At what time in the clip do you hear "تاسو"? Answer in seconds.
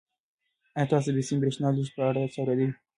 0.91-1.07